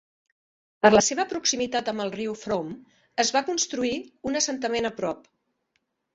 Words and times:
Per 0.85 0.89
la 0.95 1.01
seva 1.07 1.25
proximitat 1.33 1.91
amb 1.93 2.05
el 2.05 2.09
riu 2.15 2.33
Frome, 2.45 2.73
es 3.25 3.31
va 3.37 3.45
construir 3.51 3.93
un 4.31 4.41
assentament 4.43 4.93
a 4.93 4.95
prop. 5.03 5.31